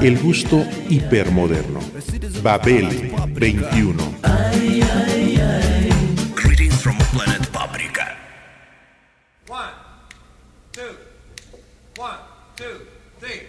[0.00, 1.80] El gusto hipermoderno.
[2.42, 4.14] Babel 21.
[6.34, 8.16] Greetings from planet Paprika.
[9.48, 9.72] One,
[10.72, 10.96] two,
[11.96, 12.18] one,
[12.56, 12.86] two,
[13.20, 13.42] three.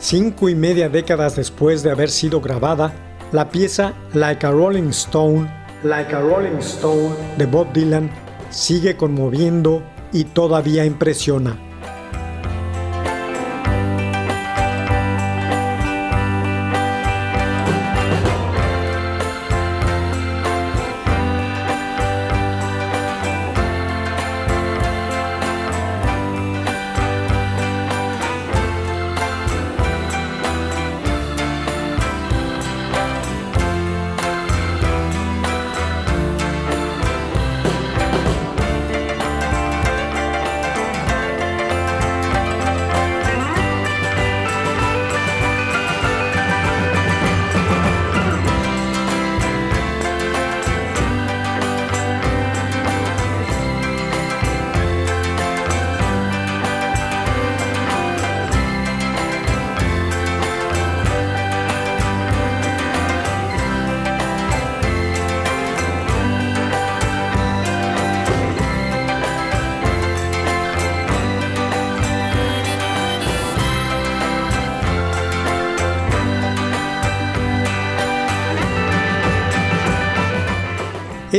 [0.00, 2.92] Cinco y media décadas después de haber sido grabada,
[3.32, 5.48] la pieza Like a Rolling Stone,
[5.84, 8.10] Like a Rolling Stone de Bob Dylan
[8.50, 11.69] sigue conmoviendo y todavía impresiona.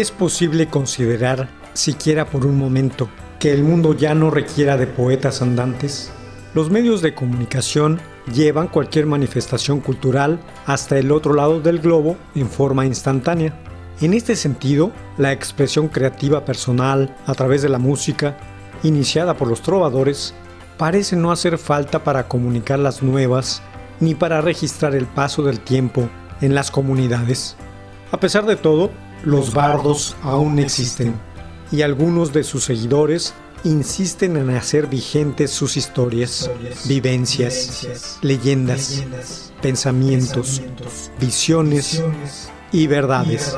[0.01, 3.07] ¿Es posible considerar, siquiera por un momento,
[3.39, 6.12] que el mundo ya no requiera de poetas andantes?
[6.56, 8.01] Los medios de comunicación
[8.34, 13.53] llevan cualquier manifestación cultural hasta el otro lado del globo en forma instantánea.
[14.01, 18.38] En este sentido, la expresión creativa personal a través de la música,
[18.81, 20.33] iniciada por los trovadores,
[20.79, 23.62] parece no hacer falta para comunicar las nuevas
[24.00, 26.09] ni para registrar el paso del tiempo
[26.41, 27.56] en las comunidades.
[28.12, 28.89] A pesar de todo,
[29.23, 31.13] los bardos aún existen
[31.71, 33.33] y algunos de sus seguidores
[33.63, 36.49] insisten en hacer vigentes sus historias,
[36.85, 39.03] vivencias, leyendas,
[39.61, 40.61] pensamientos,
[41.19, 42.03] visiones
[42.71, 43.55] y verdades.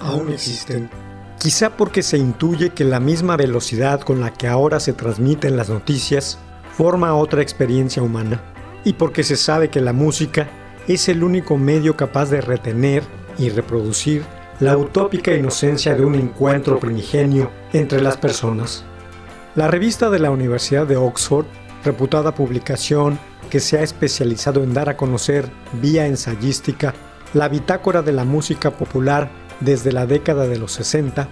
[0.00, 0.90] Aún existen.
[1.38, 5.68] Quizá porque se intuye que la misma velocidad con la que ahora se transmiten las
[5.68, 6.38] noticias
[6.72, 8.42] forma otra experiencia humana,
[8.84, 10.48] y porque se sabe que la música
[10.88, 13.02] es el único medio capaz de retener
[13.38, 14.24] y reproducir
[14.60, 18.84] la utópica inocencia de un encuentro primigenio entre las personas.
[19.54, 21.46] La revista de la Universidad de Oxford,
[21.84, 23.18] reputada publicación
[23.50, 25.48] que se ha especializado en dar a conocer
[25.80, 26.94] vía ensayística
[27.34, 29.30] la bitácora de la música popular
[29.60, 31.28] desde la década de los 60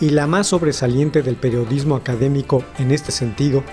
[0.00, 3.64] y la más sobresaliente del periodismo académico en este sentido,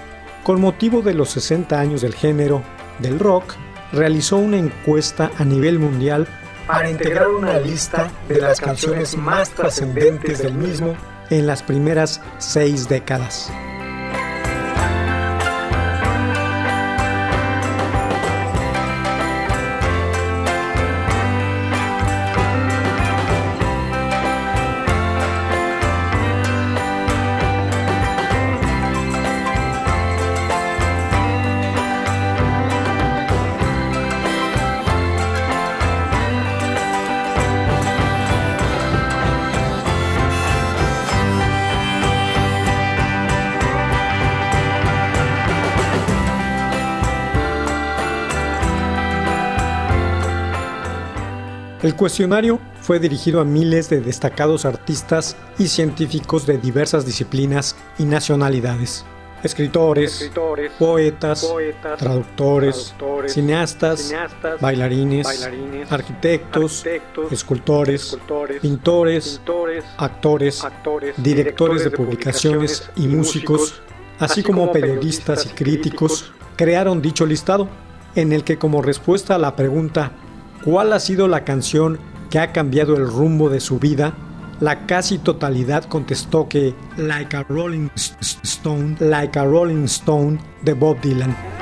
[0.44, 2.64] con motivo de los 60 años del género
[3.00, 3.56] del rock,
[3.92, 6.28] realizó una encuesta a nivel mundial
[6.68, 10.96] para integrar una lista de las canciones más trascendentes del mismo
[11.30, 13.52] en las primeras seis décadas.
[51.86, 58.06] El cuestionario fue dirigido a miles de destacados artistas y científicos de diversas disciplinas y
[58.06, 59.06] nacionalidades.
[59.44, 60.32] Escritores,
[60.80, 61.48] poetas,
[62.00, 62.96] traductores,
[63.28, 64.12] cineastas,
[64.60, 65.48] bailarines,
[65.92, 66.84] arquitectos,
[67.30, 68.18] escultores,
[68.64, 69.40] pintores,
[69.98, 70.66] actores,
[71.18, 73.80] directores de publicaciones y músicos,
[74.18, 77.70] así como periodistas y críticos, crearon dicho listado,
[78.16, 80.14] en el que como respuesta a la pregunta
[80.66, 84.14] ¿cuál ha sido la canción que ha cambiado el rumbo de su vida?
[84.60, 91.00] La casi totalidad contestó que Like a Rolling Stone, Like a Rolling Stone de Bob
[91.02, 91.55] Dylan.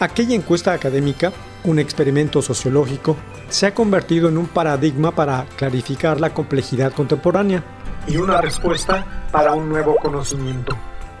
[0.00, 1.32] Aquella encuesta académica,
[1.64, 3.16] un experimento sociológico,
[3.48, 7.64] se ha convertido en un paradigma para clarificar la complejidad contemporánea
[8.06, 10.76] y una respuesta para un nuevo conocimiento.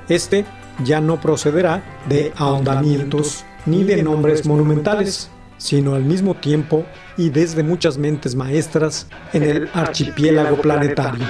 [0.08, 0.44] Este
[0.84, 6.86] ya no procederá de ahondamientos ni de nombres monumentales, sino al mismo tiempo
[7.16, 11.26] y desde muchas mentes maestras en el archipiélago planetario.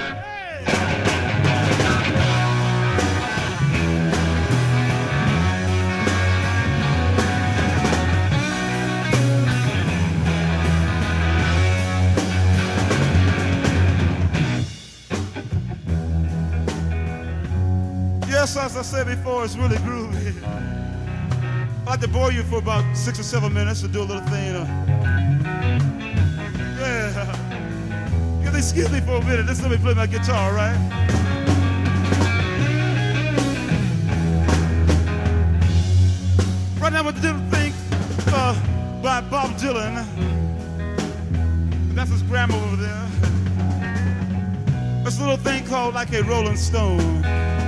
[18.57, 20.33] As I said before, it's really groovy.
[20.43, 24.23] I'd like to bore you for about six or seven minutes to do a little
[24.23, 24.55] thing.
[24.55, 24.65] Uh,
[26.79, 28.41] yeah.
[28.43, 29.45] Can excuse me for a minute?
[29.45, 30.75] Just let me play my guitar, right?
[36.81, 37.73] Right now, I'm going to thing
[38.33, 40.05] uh, by Bob Dylan.
[41.93, 43.07] That's his grandma over there.
[45.03, 47.58] This little thing called like a Rolling Stone.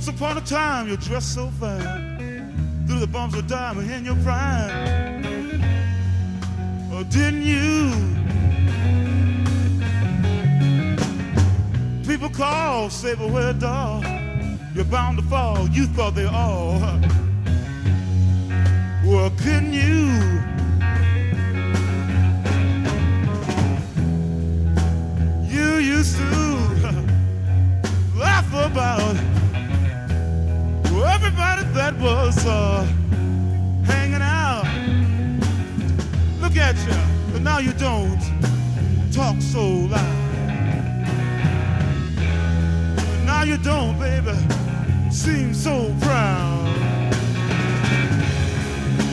[0.00, 2.86] Once upon a time, you dressed so fine.
[2.86, 5.22] Through the bumps of diamond in your prime.
[6.90, 7.92] Oh, didn't you?
[12.06, 14.06] People call, say, but where dog?
[14.74, 15.68] You're bound to fall.
[15.68, 16.80] You thought they all.
[19.04, 20.16] Well, couldn't you?
[25.46, 26.24] You used to
[28.16, 29.29] laugh about
[31.74, 32.84] that was uh,
[33.84, 34.64] hanging out.
[36.40, 38.20] Look at you, but now you don't
[39.12, 40.16] talk so loud.
[42.96, 44.36] But now you don't, baby,
[45.10, 46.64] seem so proud.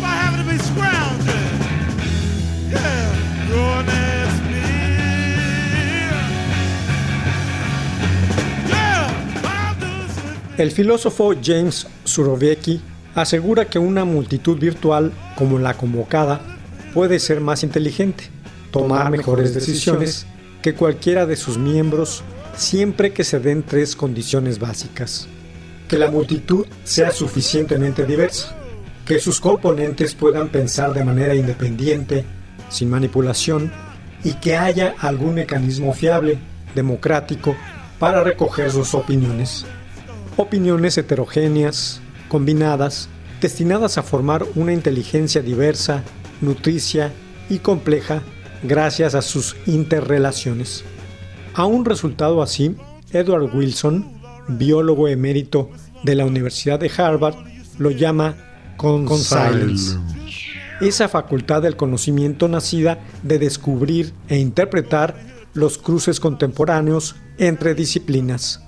[0.02, 1.48] By having to be scrounging,
[2.72, 4.27] yeah, you're next
[10.58, 12.82] El filósofo James Surowiecki
[13.14, 16.42] asegura que una multitud virtual como la convocada
[16.96, 18.24] puede ser más inteligente,
[18.72, 20.26] tomar mejores decisiones
[20.64, 22.24] que cualquiera de sus miembros
[22.56, 25.28] siempre que se den tres condiciones básicas.
[25.88, 28.56] Que la multitud sea suficientemente diversa,
[29.06, 32.26] que sus componentes puedan pensar de manera independiente,
[32.70, 33.72] sin manipulación,
[34.24, 36.40] y que haya algún mecanismo fiable,
[36.74, 37.56] democrático,
[38.00, 39.66] para recoger sus opiniones
[40.38, 43.10] opiniones heterogéneas, combinadas,
[43.42, 46.04] destinadas a formar una inteligencia diversa,
[46.42, 47.12] nutricia
[47.50, 48.22] y compleja
[48.64, 50.84] gracias a sus interrelaciones.
[51.54, 52.76] A un resultado así,
[53.12, 54.06] Edward Wilson,
[54.48, 55.70] biólogo emérito
[56.04, 57.36] de la Universidad de Harvard,
[57.80, 58.36] lo llama
[58.78, 59.98] conscience.
[60.80, 65.16] Esa facultad del conocimiento nacida de descubrir e interpretar
[65.54, 68.62] los cruces contemporáneos entre disciplinas.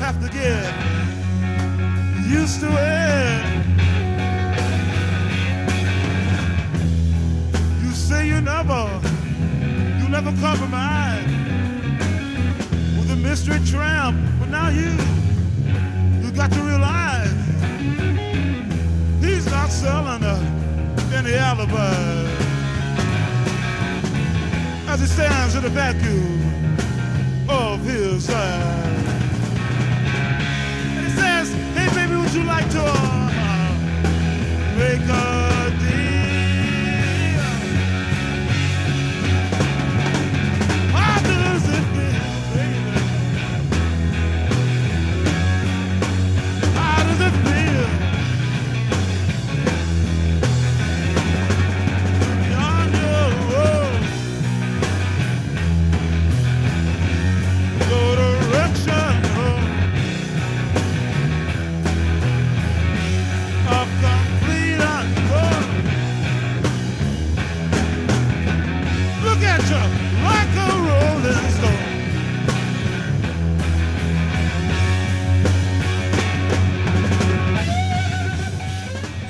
[0.00, 0.64] Have to get
[2.26, 3.44] used to it.
[7.82, 8.82] You say you never,
[10.00, 11.26] you never compromise
[12.96, 14.90] with a mystery tramp, but now you,
[16.22, 17.30] you got to realize
[19.22, 22.40] he's not selling uh, any alibi
[24.88, 26.40] as he stands in the vacuum
[27.50, 28.89] of his side.
[32.32, 33.74] Would you like to uh,
[34.78, 35.59] make a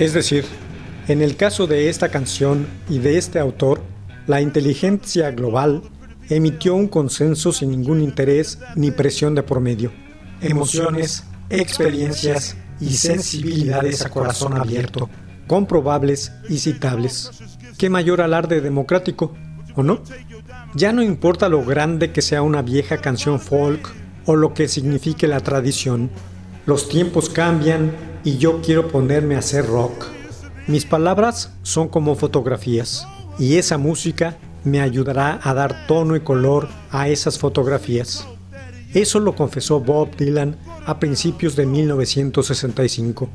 [0.00, 0.46] Es decir,
[1.08, 3.82] en el caso de esta canción y de este autor,
[4.26, 5.82] la inteligencia global
[6.30, 9.92] emitió un consenso sin ningún interés ni presión de por medio.
[10.40, 15.10] Emociones, experiencias y sensibilidades a corazón abierto,
[15.46, 17.30] comprobables y citables.
[17.76, 19.34] ¿Qué mayor alarde democrático,
[19.76, 20.00] o no?
[20.74, 23.92] Ya no importa lo grande que sea una vieja canción folk
[24.24, 26.10] o lo que signifique la tradición,
[26.64, 30.06] los tiempos cambian y yo quiero ponerme a hacer rock.
[30.66, 33.06] Mis palabras son como fotografías
[33.38, 38.26] y esa música me ayudará a dar tono y color a esas fotografías.
[38.92, 43.28] Eso lo confesó Bob Dylan a principios de 1965.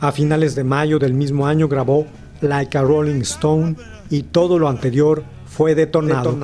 [0.00, 2.06] A finales de mayo del mismo año grabó
[2.40, 3.76] Like a Rolling Stone
[4.10, 6.36] y todo lo anterior fue detonado.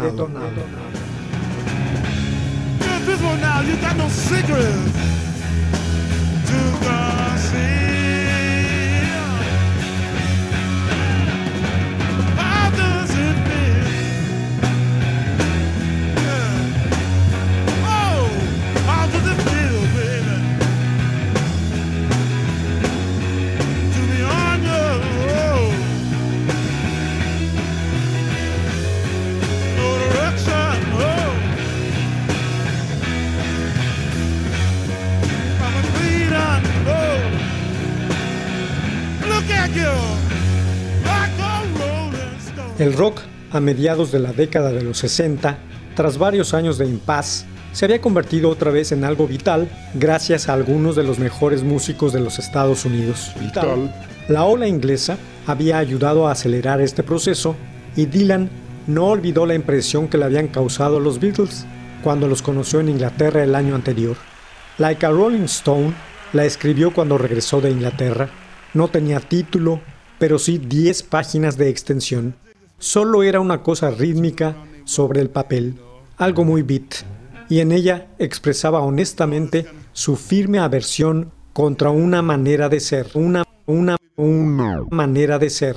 [43.52, 45.59] A mediados de la década de los 60,
[45.94, 50.54] tras varios años de impas, se había convertido otra vez en algo vital gracias a
[50.54, 53.32] algunos de los mejores músicos de los Estados Unidos.
[54.28, 55.16] La ola inglesa
[55.47, 57.56] había ayudado a acelerar este proceso
[57.97, 58.50] y Dylan
[58.87, 61.66] no olvidó la impresión que le habían causado los Beatles
[62.02, 64.16] cuando los conoció en Inglaterra el año anterior.
[64.78, 65.94] Like a Rolling Stone
[66.32, 68.28] la escribió cuando regresó de Inglaterra.
[68.75, 69.80] No tenía título,
[70.18, 72.35] pero sí 10 páginas de extensión.
[72.83, 75.77] Solo era una cosa rítmica sobre el papel,
[76.17, 77.05] algo muy beat,
[77.49, 83.97] y en ella expresaba honestamente su firme aversión contra una manera de ser, una, una,
[84.17, 85.77] una manera de ser.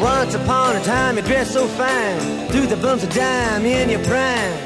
[0.00, 4.00] Once upon a time you dressed so fine, threw the bumps of dime in your
[4.04, 4.65] prime.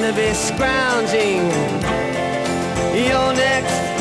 [0.00, 1.42] the be scrounging
[2.94, 3.91] your next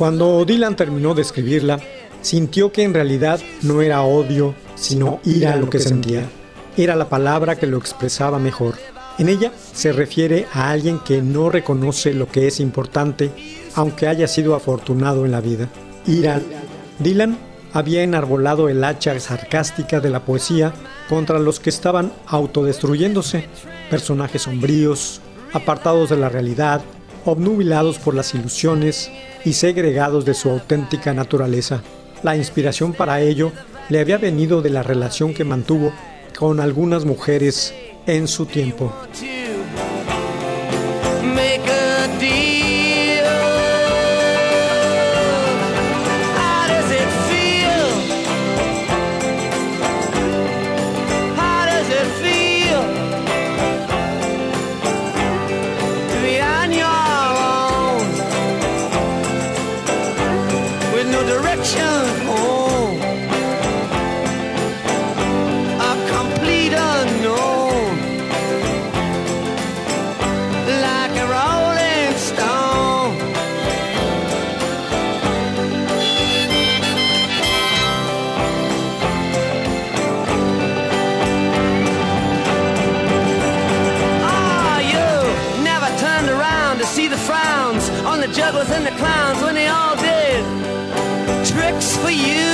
[0.00, 1.78] Cuando Dylan terminó de escribirla,
[2.22, 6.24] sintió que en realidad no era odio, sino ira lo que sentía.
[6.74, 8.76] Era la palabra que lo expresaba mejor.
[9.18, 13.30] En ella se refiere a alguien que no reconoce lo que es importante,
[13.74, 15.68] aunque haya sido afortunado en la vida.
[16.06, 16.40] Ira.
[16.98, 17.36] Dylan
[17.74, 20.72] había enarbolado el hacha sarcástica de la poesía
[21.10, 23.44] contra los que estaban autodestruyéndose,
[23.90, 25.20] personajes sombríos,
[25.52, 26.80] apartados de la realidad,
[27.24, 29.10] obnubilados por las ilusiones
[29.44, 31.82] y segregados de su auténtica naturaleza.
[32.22, 33.52] La inspiración para ello
[33.88, 35.92] le había venido de la relación que mantuvo
[36.38, 37.74] con algunas mujeres
[38.06, 38.92] en su tiempo.
[87.00, 90.42] see the frowns on the jugglers and the clowns when they all did
[91.52, 92.52] tricks for you.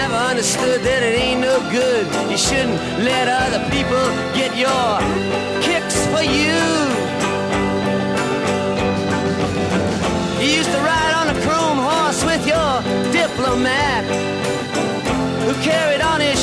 [0.00, 2.04] Never understood that it ain't no good.
[2.30, 2.78] You shouldn't
[3.10, 4.04] let other people
[4.40, 4.90] get your
[5.66, 6.60] kicks for you.
[10.40, 12.72] You used to ride on a chrome horse with your
[13.18, 14.02] diplomat
[15.44, 16.39] who carried on his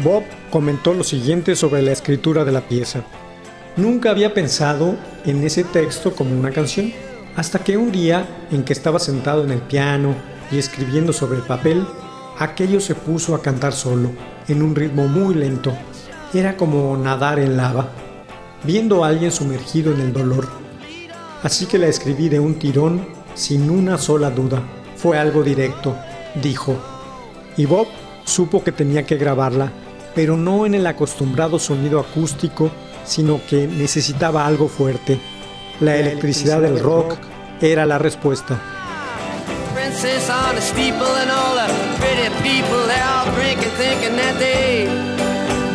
[0.00, 3.02] Bob comentó lo siguiente sobre la escritura de la pieza.
[3.76, 6.92] Nunca había pensado en ese texto como una canción,
[7.36, 10.14] hasta que un día en que estaba sentado en el piano
[10.52, 11.86] y escribiendo sobre el papel,
[12.38, 14.10] aquello se puso a cantar solo,
[14.48, 15.72] en un ritmo muy lento.
[16.32, 17.88] Era como nadar en lava,
[18.64, 20.48] viendo a alguien sumergido en el dolor.
[21.42, 24.62] Así que la escribí de un tirón sin una sola duda.
[24.96, 25.96] Fue algo directo,
[26.42, 26.76] dijo.
[27.56, 27.86] Y Bob
[28.24, 29.70] supo que tenía que grabarla,
[30.14, 32.70] pero no en el acostumbrado sonido acústico,
[33.04, 35.20] sino que necesitaba algo fuerte.
[35.80, 37.16] La electricidad del rock
[37.60, 38.60] era la respuesta.
[42.24, 44.86] Pretty people they all drinking thinking that they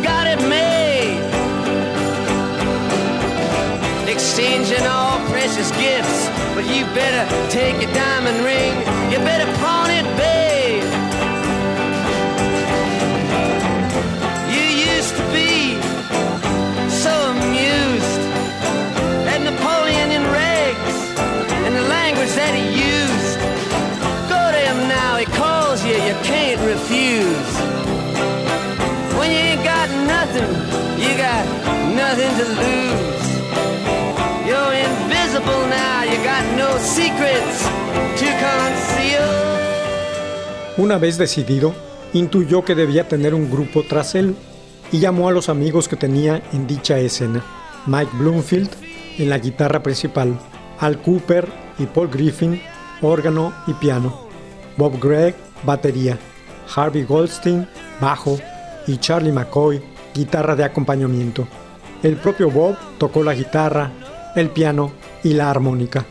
[0.02, 1.22] got it made.
[4.10, 8.59] Exchanging all precious gifts but you better take a diamond ring
[40.80, 41.74] Una vez decidido,
[42.14, 44.34] intuyó que debía tener un grupo tras él
[44.90, 47.44] y llamó a los amigos que tenía en dicha escena.
[47.84, 48.70] Mike Bloomfield
[49.18, 50.40] en la guitarra principal,
[50.78, 51.46] Al Cooper
[51.78, 52.62] y Paul Griffin,
[53.02, 54.26] órgano y piano,
[54.78, 56.18] Bob Gregg, batería,
[56.74, 57.68] Harvey Goldstein,
[58.00, 58.38] bajo
[58.86, 59.82] y Charlie McCoy,
[60.14, 61.46] guitarra de acompañamiento.
[62.02, 63.92] El propio Bob tocó la guitarra,
[64.34, 66.06] el piano y la armónica.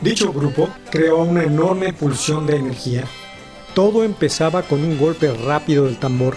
[0.00, 3.04] Dicho grupo creó una enorme pulsión de energía.
[3.74, 6.36] Todo empezaba con un golpe rápido del tambor.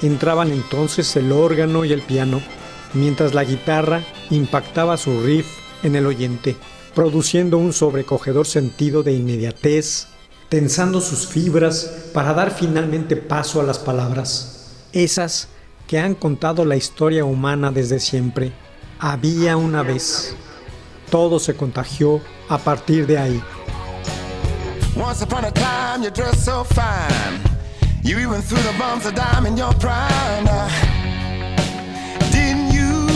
[0.00, 2.40] Entraban entonces el órgano y el piano,
[2.94, 5.46] mientras la guitarra impactaba su riff
[5.82, 6.56] en el oyente,
[6.94, 10.06] produciendo un sobrecogedor sentido de inmediatez,
[10.48, 15.48] tensando sus fibras para dar finalmente paso a las palabras, esas
[15.88, 18.52] que han contado la historia humana desde siempre.
[19.00, 20.36] Había una vez.
[21.10, 23.42] Todo se contagió a partir de ahí.
[24.96, 27.40] Once upon a time, you dressed so fine.
[28.02, 30.44] You even threw the bumps of dime in your prime.
[32.32, 33.06] Didn't you?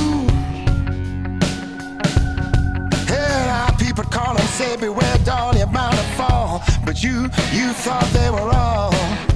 [3.09, 6.63] Heard how people call and say, Beware, doll, you're bound to fall.
[6.85, 9.32] But you, you thought they were all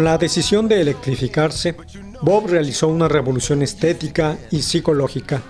[0.00, 1.76] Con la decisión de electrificarse,
[2.22, 5.42] Bob realizó una revolución estética y psicológica.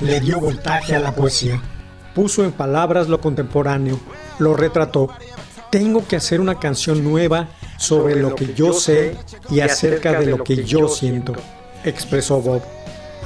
[0.00, 1.60] Le dio voltaje a la poesía.
[2.14, 4.00] Puso en palabras lo contemporáneo,
[4.38, 5.10] lo retrató.
[5.70, 9.14] Tengo que hacer una canción nueva sobre lo que yo sé
[9.50, 11.34] y acerca de lo que yo siento,
[11.84, 12.62] expresó Bob.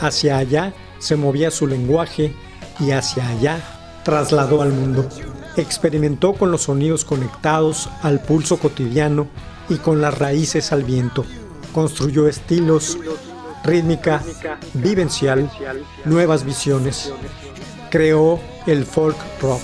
[0.01, 2.35] Hacia allá se movía su lenguaje
[2.81, 3.61] y hacia allá
[4.03, 5.09] trasladó al mundo.
[5.57, 9.29] Experimentó con los sonidos conectados al pulso cotidiano
[9.69, 11.25] y con las raíces al viento.
[11.73, 12.99] Construyó estilos,
[13.65, 14.23] rítmica,
[14.75, 15.51] vivencial,
[16.05, 17.13] nuevas visiones.
[17.91, 19.63] Creó el folk rock.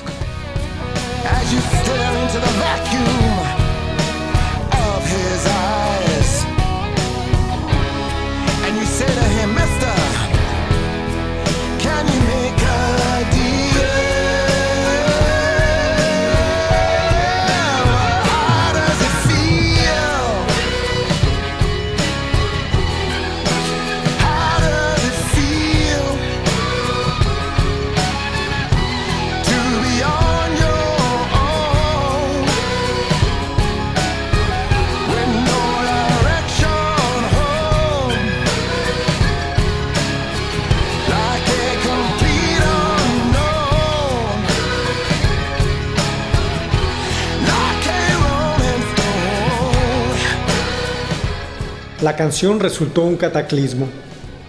[52.09, 53.87] La canción resultó un cataclismo,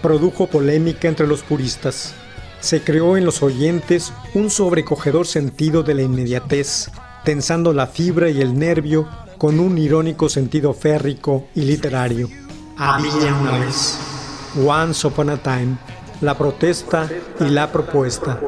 [0.00, 2.14] produjo polémica entre los puristas.
[2.58, 6.90] Se creó en los oyentes un sobrecogedor sentido de la inmediatez,
[7.22, 12.30] tensando la fibra y el nervio con un irónico sentido férrico y literario.
[12.78, 13.98] Había una vez.
[14.66, 15.76] Once Upon a Time,
[16.22, 18.40] la protesta y la propuesta.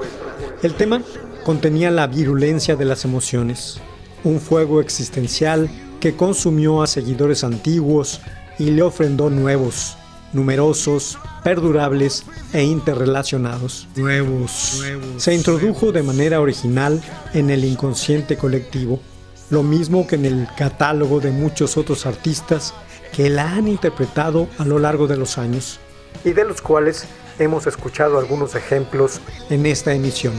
[0.62, 1.03] El tema
[1.44, 3.79] contenía la virulencia de las emociones,
[4.25, 5.68] un fuego existencial
[6.01, 8.22] que consumió a seguidores antiguos
[8.62, 9.96] y le ofrendó nuevos,
[10.33, 13.88] numerosos, perdurables e interrelacionados.
[13.96, 14.85] Nuevos.
[15.16, 17.03] Se introdujo de manera original
[17.35, 19.01] en el inconsciente colectivo,
[19.51, 22.72] lo mismo que en el catálogo de muchos otros artistas
[23.12, 25.81] que la han interpretado a lo largo de los años
[26.25, 27.07] y de los cuales
[27.40, 29.20] hemos escuchado algunos ejemplos
[29.51, 30.35] en esta emisión.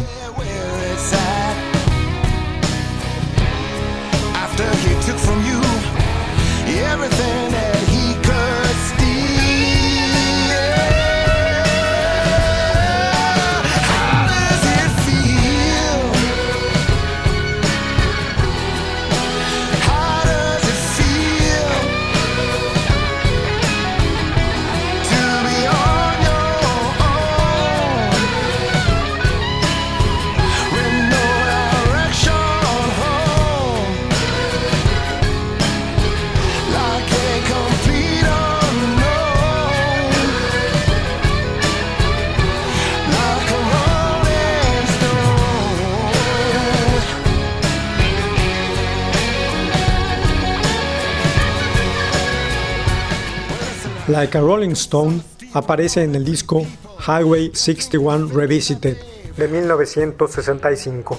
[54.13, 55.21] Like a Rolling Stone
[55.53, 56.67] aparece en el disco
[57.07, 58.95] Highway 61 Revisited
[59.35, 61.17] de 1965.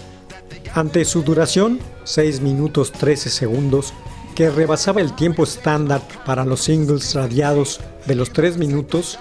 [0.74, 3.92] Ante su duración, 6 minutos 13 segundos,
[4.36, 9.18] que rebasaba el tiempo estándar para los singles radiados de los 3 minutos,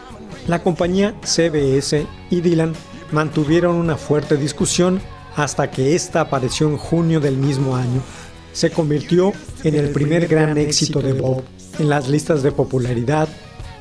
[0.47, 2.73] la compañía CBS y Dylan
[3.11, 5.01] mantuvieron una fuerte discusión
[5.35, 8.03] hasta que esta apareció en junio del mismo año.
[8.51, 9.33] Se convirtió
[9.63, 11.41] en el primer gran éxito de Bob
[11.79, 13.27] en las listas de popularidad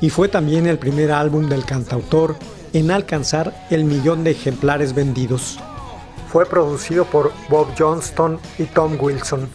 [0.02, 2.36] y fue también el primer álbum del cantautor
[2.74, 5.58] en alcanzar el millón de ejemplares vendidos.
[6.30, 9.48] Fue producido por Bob Johnston y Tom Wilson.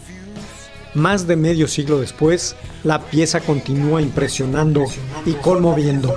[0.94, 4.84] Más de medio siglo después, la pieza continúa impresionando
[5.26, 6.16] y conmoviendo.